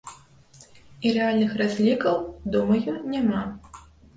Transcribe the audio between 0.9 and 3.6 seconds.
І рэальных разлікаў, думаю, няма.